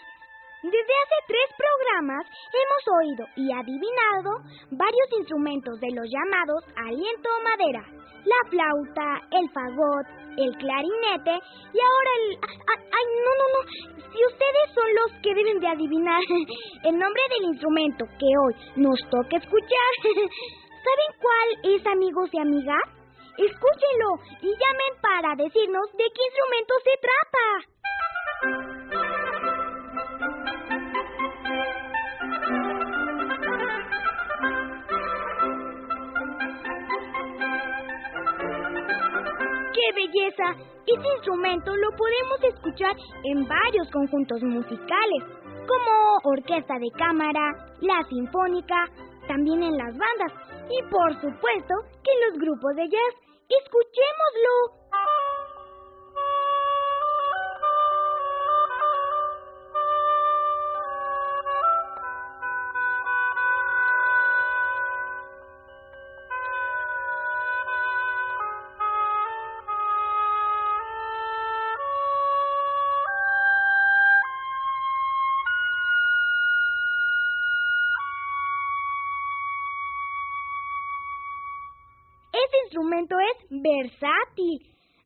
Desde 0.62 0.78
hace 0.78 1.18
tres 1.28 1.48
programas 1.56 2.24
hemos 2.48 2.82
oído 2.98 3.24
y 3.36 3.52
adivinado 3.52 4.40
varios 4.70 5.08
instrumentos 5.18 5.78
de 5.80 5.90
los 5.92 6.08
llamados 6.08 6.64
aliento 6.76 7.28
madera, 7.44 7.84
la 8.24 8.40
flauta, 8.48 9.20
el 9.36 9.48
fagot, 9.50 10.06
el 10.38 10.56
clarinete 10.56 11.36
y 11.72 11.78
ahora 11.78 12.10
el... 12.18 12.38
¡Ay, 12.72 13.06
no, 13.20 13.32
no, 13.36 13.46
no! 13.52 13.60
Si 14.10 14.24
ustedes 14.24 14.66
son 14.72 14.88
los 14.96 15.20
que 15.22 15.34
deben 15.34 15.60
de 15.60 15.68
adivinar 15.68 16.22
el 16.84 16.98
nombre 16.98 17.22
del 17.30 17.52
instrumento 17.52 18.06
que 18.18 18.26
hoy 18.26 18.54
nos 18.76 18.98
toca 19.10 19.36
escuchar, 19.36 19.92
¿saben 20.02 21.10
cuál 21.20 21.48
es, 21.74 21.86
amigos 21.86 22.30
y 22.32 22.38
amigas? 22.40 22.84
Escúchenlo 23.36 24.10
y 24.40 24.48
llamen 24.48 24.92
para 25.02 25.36
decirnos 25.36 25.92
de 25.92 26.04
qué 26.08 26.22
instrumento 26.24 26.74
se 26.82 26.96
trata. 27.04 28.75
¡Qué 39.86 39.92
belleza! 39.92 40.44
Este 40.84 41.08
instrumento 41.16 41.70
lo 41.76 41.90
podemos 41.96 42.54
escuchar 42.54 42.90
en 43.22 43.46
varios 43.46 43.88
conjuntos 43.92 44.42
musicales, 44.42 45.22
como 45.64 46.18
orquesta 46.24 46.74
de 46.80 46.90
cámara, 46.98 47.54
la 47.82 48.02
sinfónica, 48.08 48.74
también 49.28 49.62
en 49.62 49.76
las 49.78 49.96
bandas 49.96 50.32
y 50.68 50.82
por 50.90 51.12
supuesto 51.20 51.74
que 52.02 52.10
en 52.10 52.30
los 52.30 52.40
grupos 52.40 52.74
de 52.74 52.88
jazz. 52.88 53.14
¡Escuchémoslo! 53.48 54.86
Instrumento 82.76 83.16
es 83.18 83.48
versátil. 83.48 84.60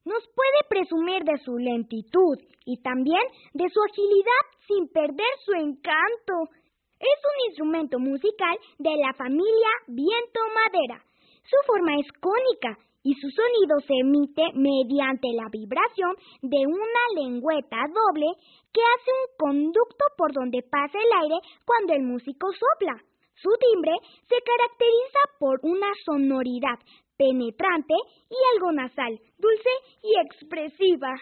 Nos 0.05 0.27
puede 0.35 0.61
presumir 0.69 1.23
de 1.23 1.39
su 1.45 1.57
lentitud 1.57 2.37
y 2.67 2.83
también 2.83 3.23
de 3.55 3.69
su 3.69 3.81
agilidad 3.83 4.45
sin 4.67 4.89
perder 4.89 5.33
su 5.45 5.53
encanto. 5.53 6.51
Es 6.99 7.19
un 7.23 7.37
instrumento 7.49 7.99
musical 7.99 8.57
de 8.79 8.91
la 8.97 9.13
familia 9.15 9.71
viento 9.87 10.41
madera. 10.55 11.01
Su 11.45 11.57
forma 11.67 11.95
es 12.01 12.11
cónica 12.21 12.77
y 13.05 13.15
su 13.15 13.31
sonido 13.31 13.79
se 13.87 13.95
emite 14.03 14.43
mediante 14.55 15.29
la 15.33 15.49
vibración 15.51 16.17
de 16.43 16.67
una 16.67 17.03
lengüeta 17.15 17.79
doble 17.87 18.27
que 18.73 18.83
hace 18.83 19.11
un 19.15 19.29
conducto 19.39 20.05
por 20.19 20.33
donde 20.33 20.61
pasa 20.63 20.99
el 20.99 21.13
aire 21.23 21.39
cuando 21.65 21.95
el 21.95 22.03
músico 22.03 22.49
sopla. 22.53 22.99
Su 23.37 23.49
timbre 23.59 23.93
se 24.29 24.37
caracteriza 24.43 25.21
por 25.39 25.61
una 25.63 25.89
sonoridad 26.05 26.77
penetrante 27.21 27.95
y 28.31 28.37
algo 28.55 28.73
nasal, 28.73 29.21
dulce 29.39 29.71
y 30.03 30.19
expresiva. 30.25 31.15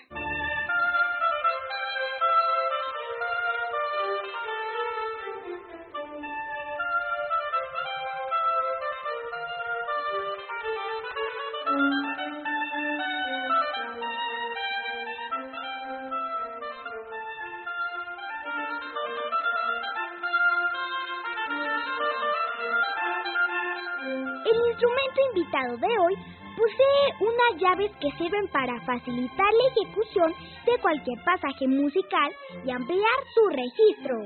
De 25.77 25.99
hoy 25.99 26.15
Posee 26.59 27.15
unas 27.21 27.61
llaves 27.63 27.93
que 28.01 28.11
sirven 28.19 28.49
para 28.49 28.81
facilitar 28.81 29.47
la 29.47 29.69
ejecución 29.71 30.35
de 30.67 30.77
cualquier 30.83 31.23
pasaje 31.25 31.69
musical 31.69 32.33
y 32.65 32.71
ampliar 32.73 33.19
su 33.33 33.49
registro. 33.49 34.17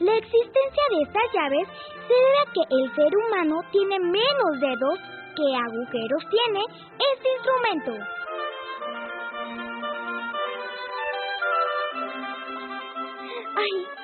La 0.00 0.14
existencia 0.16 0.82
de 0.90 1.02
estas 1.02 1.22
llaves 1.32 1.68
se 2.06 2.12
debe 2.12 2.38
a 2.44 2.52
que 2.52 2.74
el 2.76 2.94
ser 2.94 3.16
humano 3.16 3.62
tiene 3.72 3.98
menos 4.00 4.60
dedos 4.60 4.98
que 5.34 5.56
agujeros 5.56 6.24
tiene 6.28 6.60
este 6.60 7.28
instrumento. 7.38 8.17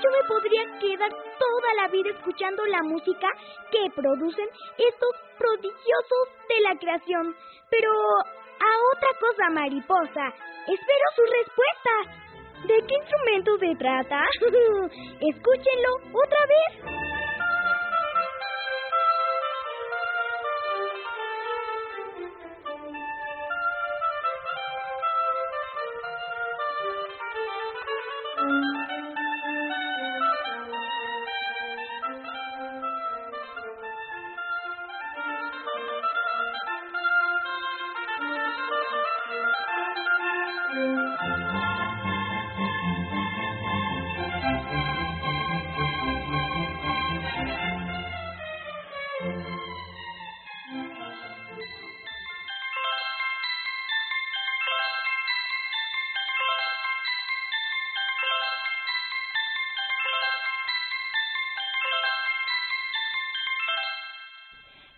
Yo 0.04 0.10
me 0.10 0.28
podría 0.28 0.64
quedar 0.78 1.10
toda 1.10 1.74
la 1.80 1.88
vida 1.88 2.10
escuchando 2.10 2.64
la 2.66 2.82
música 2.82 3.28
que 3.70 3.90
producen 3.94 4.48
estos 4.76 5.10
prodigiosos 5.38 6.24
de 6.48 6.60
la 6.60 6.78
creación. 6.78 7.34
Pero 7.70 7.90
a 7.90 8.70
otra 8.92 9.08
cosa, 9.18 9.50
mariposa, 9.50 10.26
espero 10.68 11.06
su 11.16 11.22
respuesta. 11.22 12.24
¿De 12.66 12.86
qué 12.86 12.94
instrumento 12.94 13.58
se 13.58 13.74
trata? 13.76 14.24
Escúchenlo 15.20 15.90
otra 16.12 16.40
vez. 16.46 17.03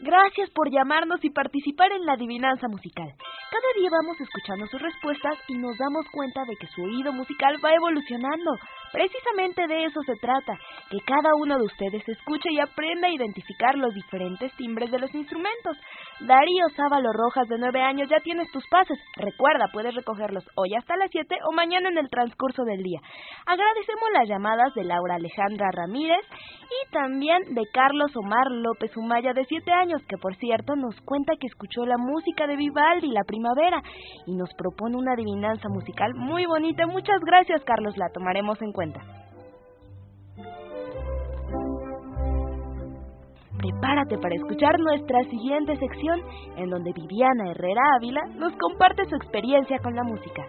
Gracias 0.06 0.50
por 0.50 0.70
llamarnos 0.70 1.18
y 1.24 1.30
participar 1.30 1.90
en 1.90 2.06
la 2.06 2.12
adivinanza 2.12 2.68
musical. 2.68 3.10
Cada 3.10 3.70
día 3.76 3.90
vamos 3.90 4.14
escuchando 4.20 4.64
sus 4.68 4.80
respuestas 4.80 5.34
y 5.48 5.58
nos 5.58 5.76
damos 5.78 6.06
cuenta 6.12 6.44
de 6.44 6.54
que 6.54 6.68
su 6.68 6.84
oído 6.84 7.12
musical 7.12 7.56
va 7.58 7.74
evolucionando. 7.74 8.52
Precisamente 8.92 9.66
de 9.66 9.84
eso 9.84 10.00
se 10.02 10.16
trata, 10.16 10.54
que 10.90 10.98
cada 11.04 11.34
uno 11.38 11.58
de 11.58 11.64
ustedes 11.64 12.08
escuche 12.08 12.50
y 12.50 12.60
aprenda 12.60 13.08
a 13.08 13.12
identificar 13.12 13.76
los 13.76 13.94
diferentes 13.94 14.52
timbres 14.56 14.90
de 14.90 14.98
los 14.98 15.14
instrumentos. 15.14 15.76
Darío 16.20 16.68
Sábalo 16.74 17.12
Rojas, 17.12 17.48
de 17.48 17.58
nueve 17.58 17.82
años, 17.82 18.08
ya 18.08 18.20
tienes 18.20 18.50
tus 18.50 18.66
pases. 18.68 18.98
Recuerda, 19.16 19.68
puedes 19.72 19.94
recogerlos 19.94 20.44
hoy 20.56 20.74
hasta 20.74 20.96
las 20.96 21.10
7 21.10 21.36
o 21.48 21.52
mañana 21.52 21.88
en 21.88 21.98
el 21.98 22.08
transcurso 22.08 22.64
del 22.64 22.82
día. 22.82 23.00
Agradecemos 23.44 24.08
las 24.14 24.28
llamadas 24.28 24.74
de 24.74 24.84
Laura 24.84 25.16
Alejandra 25.16 25.68
Ramírez 25.72 26.24
y 26.66 26.92
también 26.92 27.54
de 27.54 27.62
Carlos 27.72 28.16
Omar 28.16 28.50
López 28.50 28.96
Humaya, 28.96 29.32
de 29.32 29.44
siete 29.44 29.72
años, 29.72 30.02
que 30.08 30.16
por 30.16 30.34
cierto 30.36 30.74
nos 30.76 30.98
cuenta 31.02 31.34
que 31.38 31.46
escuchó 31.46 31.84
la 31.84 31.98
música 31.98 32.46
de 32.46 32.56
Vivaldi 32.56 33.08
la 33.08 33.24
primavera 33.24 33.82
y 34.26 34.34
nos 34.34 34.52
propone 34.54 34.96
una 34.96 35.12
adivinanza 35.12 35.68
musical 35.68 36.14
muy 36.14 36.46
bonita. 36.46 36.86
Muchas 36.86 37.20
gracias, 37.24 37.62
Carlos, 37.64 37.96
la 37.96 38.08
tomaremos 38.12 38.60
en 38.62 38.72
cuenta. 38.76 39.00
Prepárate 43.56 44.18
para 44.18 44.34
escuchar 44.34 44.78
nuestra 44.78 45.24
siguiente 45.30 45.76
sección 45.76 46.20
en 46.56 46.68
donde 46.68 46.92
Viviana 46.92 47.50
Herrera 47.50 47.80
Ávila 47.96 48.20
nos 48.36 48.52
comparte 48.58 49.06
su 49.06 49.16
experiencia 49.16 49.78
con 49.78 49.94
la 49.96 50.02
música. 50.04 50.44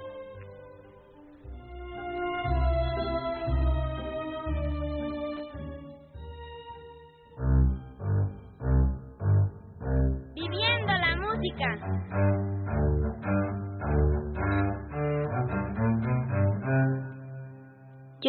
Viviendo 10.35 10.93
la 10.93 11.15
música. 11.15 12.56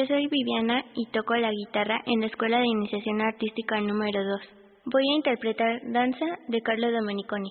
Soy 0.09 0.27
Viviana 0.27 0.83
y 0.95 1.07
toco 1.13 1.35
la 1.35 1.51
guitarra 1.51 2.01
en 2.07 2.21
la 2.21 2.27
Escuela 2.27 2.59
de 2.59 2.67
Iniciación 2.67 3.21
Artística 3.21 3.79
número 3.79 4.25
2. 4.25 4.41
Voy 4.87 5.03
a 5.07 5.17
interpretar 5.17 5.83
Danza 5.93 6.25
de 6.49 6.63
Carlo 6.63 6.91
Domeniconi. 6.91 7.51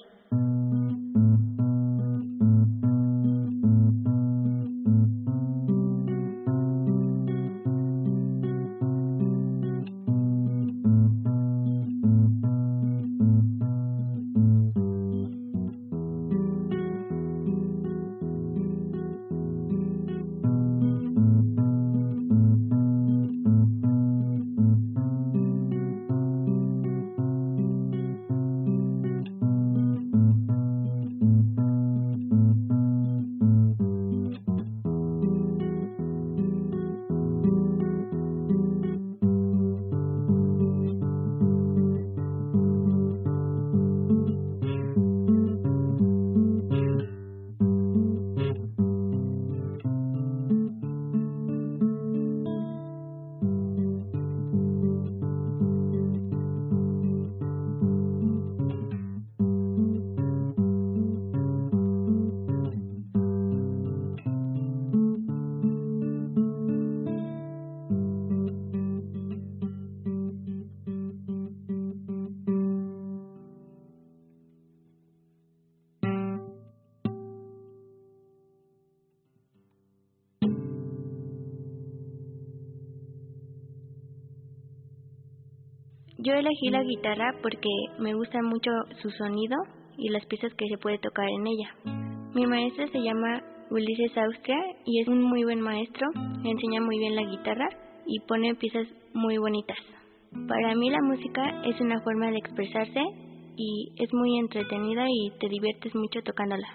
Yo 86.27 86.33
elegí 86.33 86.69
la 86.69 86.83
guitarra 86.83 87.31
porque 87.41 87.69
me 87.99 88.13
gusta 88.13 88.41
mucho 88.41 88.69
su 89.01 89.09
sonido 89.11 89.55
y 89.97 90.09
las 90.09 90.25
piezas 90.25 90.53
que 90.55 90.67
se 90.67 90.77
puede 90.77 90.97
tocar 90.97 91.25
en 91.29 91.47
ella. 91.47 91.73
Mi 92.35 92.45
maestro 92.45 92.85
se 92.89 92.99
llama 92.99 93.41
Ulises 93.71 94.11
Austria 94.17 94.57
y 94.83 94.99
es 94.99 95.07
un 95.07 95.21
muy 95.21 95.45
buen 95.45 95.61
maestro, 95.61 96.05
enseña 96.43 96.81
muy 96.81 96.99
bien 96.99 97.15
la 97.15 97.23
guitarra 97.23 97.69
y 98.05 98.19
pone 98.27 98.55
piezas 98.55 98.89
muy 99.13 99.37
bonitas. 99.37 99.77
Para 100.49 100.75
mí 100.75 100.89
la 100.89 101.01
música 101.01 101.61
es 101.63 101.79
una 101.79 102.01
forma 102.01 102.29
de 102.29 102.39
expresarse 102.39 102.99
y 103.55 103.93
es 103.95 104.13
muy 104.13 104.37
entretenida 104.37 105.05
y 105.07 105.31
te 105.39 105.47
diviertes 105.47 105.95
mucho 105.95 106.21
tocándola. 106.23 106.67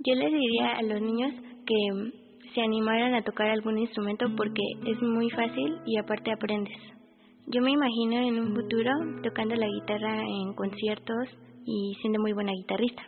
Yo 0.00 0.14
les 0.16 0.32
diría 0.32 0.72
a 0.72 0.82
los 0.82 1.00
niños 1.00 1.32
que 1.66 2.50
se 2.52 2.60
animaran 2.60 3.14
a 3.14 3.22
tocar 3.22 3.48
algún 3.48 3.78
instrumento 3.78 4.26
porque 4.36 4.64
es 4.86 5.00
muy 5.00 5.30
fácil 5.30 5.78
y 5.86 5.98
aparte 5.98 6.32
aprendes. 6.32 7.01
Yo 7.52 7.60
me 7.60 7.70
imagino 7.70 8.14
en 8.16 8.40
un 8.40 8.54
futuro 8.54 8.90
tocando 9.22 9.54
la 9.54 9.66
guitarra 9.66 10.22
en 10.22 10.54
conciertos 10.54 11.28
y 11.66 11.94
siendo 12.00 12.18
muy 12.18 12.32
buena 12.32 12.52
guitarrista. 12.52 13.02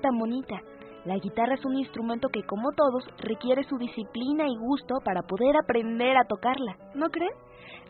Tan 0.00 0.18
bonita! 0.18 0.60
La 1.04 1.16
guitarra 1.16 1.54
es 1.54 1.64
un 1.64 1.78
instrumento 1.78 2.28
que, 2.28 2.42
como 2.42 2.72
todos, 2.72 3.04
requiere 3.18 3.64
su 3.64 3.78
disciplina 3.78 4.46
y 4.46 4.56
gusto 4.56 4.96
para 5.02 5.22
poder 5.22 5.56
aprender 5.56 6.16
a 6.16 6.24
tocarla, 6.24 6.76
¿no 6.94 7.08
creen? 7.08 7.32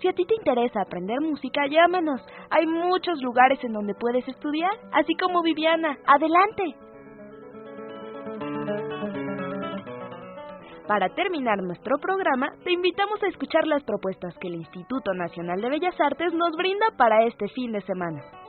Si 0.01 0.09
a 0.09 0.13
ti 0.13 0.25
te 0.25 0.37
interesa 0.37 0.81
aprender 0.81 1.21
música, 1.21 1.67
llámanos. 1.67 2.21
Hay 2.51 2.67
muchos 2.67 3.21
lugares 3.21 3.59
en 3.65 3.73
donde 3.73 3.95
puedes 3.95 4.27
estudiar, 4.29 4.71
así 4.93 5.15
como 5.15 5.43
Viviana. 5.43 5.99
¡Adelante! 6.07 6.77
Para 10.87 11.09
terminar 11.11 11.63
nuestro 11.63 11.99
programa, 11.99 12.49
te 12.65 12.73
invitamos 12.73 13.23
a 13.23 13.29
escuchar 13.29 13.67
las 13.67 13.83
propuestas 13.85 14.35
que 14.39 14.49
el 14.49 14.55
Instituto 14.55 15.13
Nacional 15.15 15.61
de 15.61 15.69
Bellas 15.69 16.01
Artes 16.01 16.33
nos 16.33 16.57
brinda 16.57 16.87
para 16.97 17.27
este 17.27 17.49
fin 17.49 17.73
de 17.73 17.81
semana. 17.83 18.40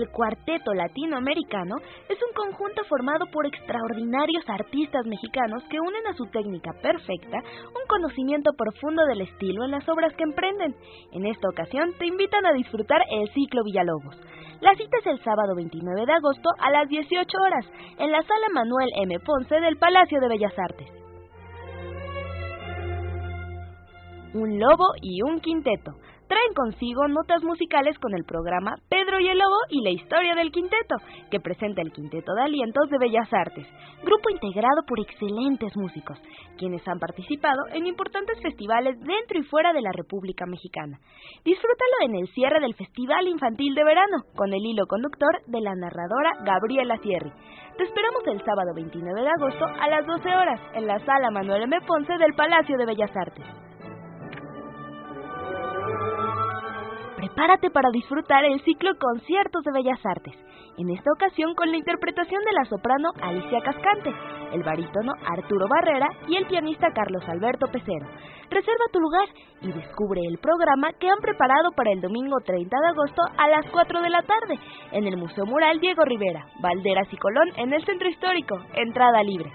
El 0.00 0.08
Cuarteto 0.08 0.72
Latinoamericano 0.72 1.76
es 2.08 2.16
un 2.22 2.32
conjunto 2.32 2.82
formado 2.88 3.26
por 3.26 3.44
extraordinarios 3.44 4.48
artistas 4.48 5.04
mexicanos 5.04 5.62
que 5.68 5.78
unen 5.78 6.06
a 6.06 6.14
su 6.14 6.24
técnica 6.30 6.72
perfecta 6.80 7.36
un 7.36 7.86
conocimiento 7.86 8.52
profundo 8.56 9.04
del 9.04 9.20
estilo 9.20 9.62
en 9.64 9.72
las 9.72 9.86
obras 9.90 10.14
que 10.16 10.22
emprenden. 10.22 10.74
En 11.12 11.26
esta 11.26 11.50
ocasión 11.50 11.92
te 11.98 12.06
invitan 12.06 12.46
a 12.46 12.54
disfrutar 12.54 13.02
el 13.10 13.28
ciclo 13.34 13.62
Villalobos. 13.62 14.16
La 14.62 14.74
cita 14.74 14.96
es 15.00 15.06
el 15.06 15.22
sábado 15.22 15.54
29 15.54 16.06
de 16.06 16.12
agosto 16.12 16.48
a 16.58 16.70
las 16.70 16.88
18 16.88 17.28
horas 17.38 17.66
en 17.98 18.10
la 18.10 18.22
sala 18.22 18.46
Manuel 18.54 18.88
M. 19.02 19.20
Ponce 19.20 19.60
del 19.60 19.76
Palacio 19.76 20.18
de 20.18 20.28
Bellas 20.28 20.58
Artes. 20.58 20.88
Un 24.32 24.58
lobo 24.58 24.94
y 25.02 25.20
un 25.20 25.40
quinteto 25.40 25.92
traen 26.30 26.54
consigo 26.54 27.08
notas 27.08 27.42
musicales 27.42 27.98
con 27.98 28.14
el 28.14 28.22
programa 28.22 28.76
Pedro 28.88 29.18
y 29.18 29.26
el 29.26 29.38
Lobo 29.38 29.66
y 29.68 29.82
la 29.82 29.90
historia 29.90 30.36
del 30.36 30.52
quinteto, 30.52 30.94
que 31.28 31.40
presenta 31.40 31.82
el 31.82 31.90
Quinteto 31.90 32.32
de 32.34 32.42
Alientos 32.42 32.88
de 32.88 32.98
Bellas 32.98 33.28
Artes, 33.32 33.66
grupo 34.04 34.30
integrado 34.30 34.86
por 34.86 35.00
excelentes 35.00 35.76
músicos, 35.76 36.22
quienes 36.56 36.86
han 36.86 37.00
participado 37.00 37.66
en 37.72 37.88
importantes 37.88 38.40
festivales 38.40 38.96
dentro 39.00 39.40
y 39.40 39.42
fuera 39.42 39.72
de 39.72 39.82
la 39.82 39.90
República 39.90 40.46
Mexicana. 40.46 41.00
Disfrútalo 41.44 41.96
en 42.06 42.14
el 42.14 42.28
cierre 42.28 42.60
del 42.60 42.76
Festival 42.76 43.26
Infantil 43.26 43.74
de 43.74 43.82
Verano, 43.82 44.22
con 44.36 44.52
el 44.52 44.64
hilo 44.64 44.86
conductor 44.86 45.42
de 45.48 45.60
la 45.60 45.74
narradora 45.74 46.30
Gabriela 46.44 46.96
Sierri. 47.02 47.32
Te 47.76 47.82
esperamos 47.82 48.22
el 48.26 48.38
sábado 48.44 48.70
29 48.76 49.20
de 49.20 49.30
agosto 49.30 49.64
a 49.66 49.88
las 49.88 50.06
12 50.06 50.28
horas 50.28 50.60
en 50.74 50.86
la 50.86 51.00
sala 51.00 51.32
Manuel 51.32 51.64
M. 51.64 51.76
Ponce 51.84 52.16
del 52.18 52.34
Palacio 52.34 52.76
de 52.78 52.86
Bellas 52.86 53.16
Artes. 53.16 53.69
Prepárate 57.20 57.68
para 57.68 57.90
disfrutar 57.92 58.46
el 58.46 58.62
ciclo 58.62 58.92
Conciertos 58.98 59.62
de 59.62 59.72
Bellas 59.72 60.00
Artes, 60.06 60.32
en 60.78 60.88
esta 60.88 61.12
ocasión 61.12 61.54
con 61.54 61.70
la 61.70 61.76
interpretación 61.76 62.40
de 62.44 62.52
la 62.52 62.64
soprano 62.64 63.10
Alicia 63.20 63.60
Cascante, 63.60 64.10
el 64.54 64.62
barítono 64.62 65.12
Arturo 65.26 65.66
Barrera 65.68 66.08
y 66.28 66.36
el 66.38 66.46
pianista 66.46 66.86
Carlos 66.94 67.22
Alberto 67.28 67.66
Pecero. 67.70 68.06
Reserva 68.48 68.84
tu 68.90 69.00
lugar 69.00 69.28
y 69.60 69.70
descubre 69.70 70.22
el 70.26 70.38
programa 70.38 70.94
que 70.94 71.10
han 71.10 71.18
preparado 71.20 71.72
para 71.76 71.92
el 71.92 72.00
domingo 72.00 72.38
30 72.42 72.74
de 72.74 72.88
agosto 72.88 73.20
a 73.36 73.48
las 73.48 73.70
4 73.70 74.00
de 74.00 74.08
la 74.08 74.22
tarde 74.22 74.58
en 74.92 75.06
el 75.06 75.18
Museo 75.18 75.44
Mural 75.44 75.78
Diego 75.78 76.02
Rivera, 76.06 76.46
Valderas 76.62 77.12
y 77.12 77.18
Colón 77.18 77.50
en 77.56 77.74
el 77.74 77.84
Centro 77.84 78.08
Histórico, 78.08 78.56
entrada 78.72 79.22
libre. 79.22 79.52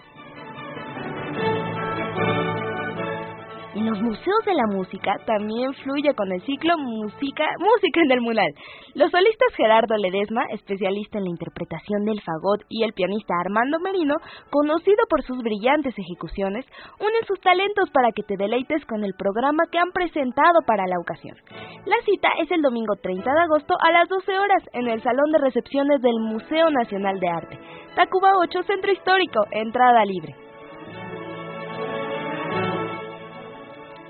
En 3.85 3.91
los 3.91 4.01
museos 4.01 4.41
de 4.47 4.55
la 4.55 4.65
música 4.65 5.13
también 5.27 5.71
fluye 5.83 6.11
con 6.15 6.31
el 6.31 6.41
ciclo 6.41 6.75
Música, 6.75 7.45
música 7.59 8.01
en 8.01 8.11
el 8.13 8.21
Mural. 8.21 8.51
Los 8.95 9.11
solistas 9.11 9.53
Gerardo 9.55 9.95
Ledesma, 9.95 10.41
especialista 10.49 11.19
en 11.19 11.25
la 11.25 11.29
interpretación 11.29 12.03
del 12.03 12.19
fagot, 12.19 12.65
y 12.67 12.81
el 12.81 12.93
pianista 12.93 13.35
Armando 13.39 13.77
Merino, 13.79 14.15
conocido 14.49 15.05
por 15.07 15.21
sus 15.21 15.37
brillantes 15.37 15.93
ejecuciones, 15.99 16.65
unen 16.99 17.25
sus 17.27 17.39
talentos 17.41 17.91
para 17.91 18.09
que 18.11 18.23
te 18.23 18.37
deleites 18.37 18.83
con 18.85 19.03
el 19.03 19.13
programa 19.13 19.69
que 19.71 19.77
han 19.77 19.91
presentado 19.91 20.65
para 20.65 20.87
la 20.87 20.97
ocasión. 20.97 21.37
La 21.85 22.01
cita 22.09 22.29
es 22.41 22.49
el 22.49 22.63
domingo 22.63 22.95
30 22.95 23.21
de 23.21 23.39
agosto 23.39 23.75
a 23.85 23.91
las 23.91 24.09
12 24.09 24.33
horas 24.33 24.63
en 24.73 24.87
el 24.87 25.03
Salón 25.03 25.29
de 25.31 25.45
Recepciones 25.45 26.01
del 26.01 26.19
Museo 26.21 26.71
Nacional 26.71 27.19
de 27.19 27.29
Arte. 27.29 27.59
Tacuba 27.95 28.31
8, 28.41 28.63
Centro 28.63 28.91
Histórico, 28.91 29.45
entrada 29.51 30.03
libre. 30.05 30.44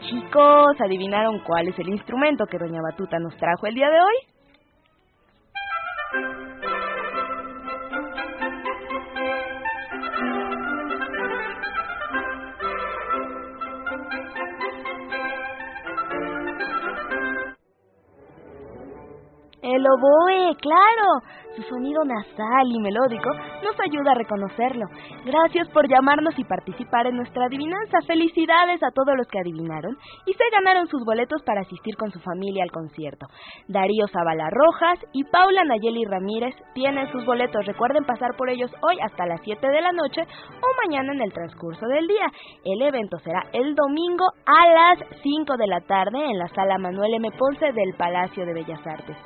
Chicos, 0.10 0.76
¿adivinaron 0.80 1.40
cuál 1.40 1.68
es 1.68 1.80
el 1.80 1.90
instrumento 1.90 2.46
que 2.46 2.60
Doña 2.60 2.80
Batuta 2.82 3.18
nos 3.18 3.36
trajo 3.38 3.66
el 3.66 3.76
día 3.76 3.90
de 3.90 4.00
hoy? 4.00 4.16
El 19.76 19.86
oboe, 19.86 20.56
claro. 20.62 21.20
Su 21.56 21.62
sonido 21.64 22.04
nasal 22.04 22.68
y 22.68 22.80
melódico 22.80 23.30
nos 23.64 23.80
ayuda 23.80 24.12
a 24.12 24.16
reconocerlo. 24.16 24.86
Gracias 25.24 25.70
por 25.70 25.88
llamarnos 25.88 26.38
y 26.38 26.44
participar 26.44 27.08
en 27.08 27.16
nuestra 27.16 27.46
adivinanza. 27.46 28.00
Felicidades 28.06 28.84
a 28.84 28.92
todos 28.92 29.16
los 29.18 29.28
que 29.28 29.40
adivinaron 29.40 29.98
y 30.26 30.34
se 30.34 30.44
ganaron 30.52 30.88
sus 30.88 31.04
boletos 31.06 31.42
para 31.44 31.62
asistir 31.62 31.96
con 31.96 32.12
su 32.12 32.20
familia 32.20 32.64
al 32.64 32.72
concierto. 32.72 33.28
Darío 33.68 34.08
Zavala 34.08 34.50
Rojas 34.50 35.00
y 35.14 35.24
Paula 35.26 35.64
Nayeli 35.64 36.06
Ramírez 36.06 36.56
tienen 36.74 37.10
sus 37.12 37.26
boletos. 37.26 37.66
Recuerden 37.66 38.06
pasar 38.06 38.36
por 38.38 38.50
ellos 38.50 38.72
hoy 38.82 38.98
hasta 39.02 39.26
las 39.26 39.40
7 39.44 39.66
de 39.66 39.82
la 39.82 39.92
noche 39.92 40.22
o 40.22 40.88
mañana 40.88 41.14
en 41.14 41.22
el 41.22 41.34
transcurso 41.34 41.86
del 41.88 42.08
día. 42.08 42.28
El 42.64 42.82
evento 42.82 43.18
será 43.20 43.44
el 43.54 43.76
domingo 43.76 44.26
a 44.46 44.68
las 44.70 45.00
5 45.22 45.58
de 45.58 45.68
la 45.68 45.82
tarde 45.82 46.20
en 46.20 46.38
la 46.38 46.48
sala 46.50 46.78
Manuel 46.78 47.14
M. 47.14 47.30
Ponce 47.38 47.72
del 47.72 47.94
Palacio 47.98 48.46
de 48.46 48.54
Bellas 48.54 48.86
Artes. 48.86 49.18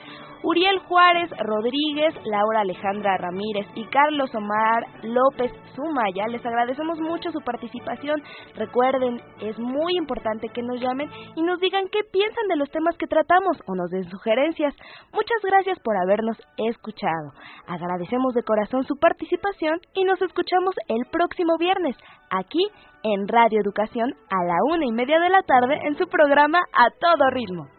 Uriel 0.42 0.80
Juárez 0.88 1.30
Rodríguez, 1.38 2.16
Laura 2.26 2.62
Alejandra 2.62 3.18
Ramírez 3.18 3.68
y 3.76 3.86
Carlos 3.88 4.34
Omar 4.34 4.86
López 5.04 5.52
Sumaya. 5.76 6.28
Les 6.30 6.46
agradecemos 6.46 7.00
mucho 7.00 7.32
su 7.32 7.40
participación. 7.42 8.22
Recuerden, 8.56 9.22
es 9.42 9.60
muy 9.60 9.98
importante 9.98 10.48
que 10.50 10.62
nos 10.62 10.80
llamen 10.80 11.10
y 11.36 11.42
nos 11.42 11.60
digan 11.60 11.86
qué 11.92 12.00
piensan 12.12 12.48
de 12.48 12.56
los 12.56 12.70
temas 12.72 12.98
que 12.98 13.08
tratamos 13.08 13.58
o 13.68 13.76
nos 13.76 13.90
den 13.90 14.10
sugerencias. 14.10 14.74
Muchas 15.12 15.42
gracias 15.44 15.78
por 15.80 15.98
habernos 15.98 16.38
escuchado. 16.58 17.34
Agradecemos 17.68 18.34
de 18.34 18.44
corazón 18.44 18.86
su 18.86 18.96
participación 18.96 19.80
y 19.94 20.06
nos 20.06 20.22
escuchamos 20.22 20.74
el 20.88 21.06
próximo 21.12 21.58
viernes 21.58 21.98
aquí 22.30 22.66
en 23.04 23.28
Radio 23.28 23.60
Educación 23.62 24.14
a 24.30 24.44
la 24.46 24.56
una 24.72 24.86
y 24.86 24.92
media 24.92 25.20
de 25.20 25.30
la 25.30 25.42
tarde 25.44 25.80
en 25.86 25.98
su 25.98 26.08
programa 26.08 26.60
A 26.74 26.90
Todo 27.00 27.30
Ritmo. 27.32 27.79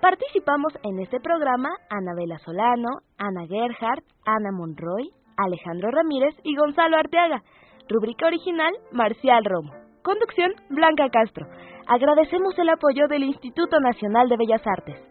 Participamos 0.00 0.72
en 0.84 1.00
este 1.00 1.18
programa 1.18 1.70
Anabela 1.90 2.38
Solano, 2.38 3.00
Ana 3.18 3.46
Gerhardt, 3.48 4.04
Ana 4.24 4.52
Monroy, 4.52 5.10
Alejandro 5.36 5.90
Ramírez 5.90 6.36
y 6.44 6.54
Gonzalo 6.54 6.96
Arteaga. 6.96 7.42
Rúbrica 7.88 8.26
original 8.26 8.72
Marcial 8.92 9.44
Romo. 9.44 9.72
Conducción 10.04 10.52
Blanca 10.70 11.08
Castro. 11.10 11.48
Agradecemos 11.88 12.56
el 12.58 12.68
apoyo 12.68 13.08
del 13.08 13.24
Instituto 13.24 13.80
Nacional 13.80 14.28
de 14.28 14.36
Bellas 14.36 14.62
Artes. 14.64 15.07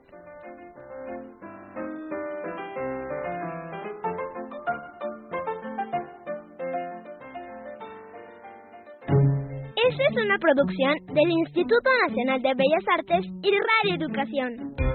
Es 10.00 10.16
una 10.16 10.38
producción 10.38 10.94
del 11.08 11.30
Instituto 11.30 11.90
Nacional 12.08 12.42
de 12.42 12.54
Bellas 12.54 12.86
Artes 12.98 13.26
y 13.42 13.50
Radio 13.50 13.96
Educación. 13.96 14.87